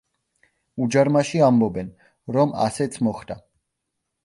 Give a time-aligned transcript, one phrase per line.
[0.85, 1.93] უჯარმაში ამბობენ,
[2.39, 3.41] რომ ასეც მოხდა.